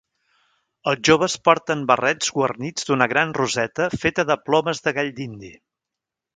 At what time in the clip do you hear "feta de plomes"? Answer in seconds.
4.07-4.85